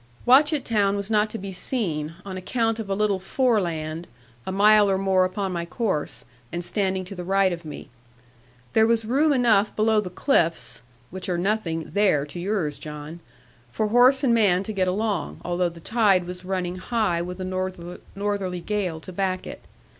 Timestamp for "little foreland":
2.95-4.07